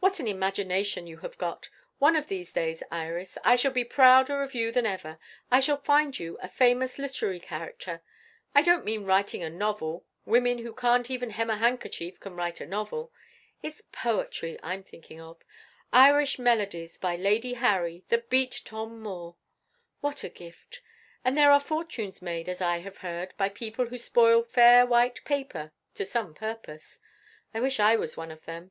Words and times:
What 0.00 0.18
an 0.18 0.26
imagination 0.26 1.06
you 1.06 1.18
have 1.18 1.36
got! 1.36 1.68
One 1.98 2.16
of 2.16 2.28
these 2.28 2.54
days, 2.54 2.82
Iris, 2.90 3.36
I 3.44 3.54
shall 3.56 3.70
be 3.70 3.84
prouder 3.84 4.42
of 4.42 4.54
you 4.54 4.72
than 4.72 4.86
ever; 4.86 5.18
I 5.50 5.60
shall 5.60 5.76
find 5.76 6.18
you 6.18 6.38
a 6.40 6.48
famous 6.48 6.96
literary 6.96 7.38
character. 7.38 8.00
I 8.54 8.62
don't 8.62 8.86
mean 8.86 9.04
writing 9.04 9.42
a 9.42 9.50
novel; 9.50 10.06
women 10.24 10.56
who 10.56 10.72
can't 10.72 11.10
even 11.10 11.28
hem 11.28 11.50
a 11.50 11.58
handkerchief 11.58 12.18
can 12.18 12.34
write 12.34 12.62
a 12.62 12.66
novel. 12.66 13.12
It's 13.62 13.82
poetry 13.92 14.58
I'm 14.62 14.82
thinking 14.82 15.20
of. 15.20 15.42
Irish 15.92 16.38
melodies 16.38 16.96
by 16.96 17.16
Lady 17.16 17.52
Harry 17.52 18.04
that 18.08 18.30
beat 18.30 18.62
Tom 18.64 19.02
Moore. 19.02 19.36
What 20.00 20.24
a 20.24 20.30
gift! 20.30 20.80
And 21.26 21.36
there 21.36 21.52
are 21.52 21.60
fortunes 21.60 22.22
made, 22.22 22.48
as 22.48 22.62
I 22.62 22.78
have 22.78 22.96
heard, 23.04 23.34
by 23.36 23.50
people 23.50 23.88
who 23.88 23.98
spoil 23.98 24.44
fair 24.44 24.86
white 24.86 25.22
paper 25.26 25.72
to 25.92 26.06
some 26.06 26.32
purpose. 26.32 27.00
I 27.52 27.60
wish 27.60 27.78
I 27.78 27.96
was 27.96 28.16
one 28.16 28.30
of 28.30 28.46
them." 28.46 28.70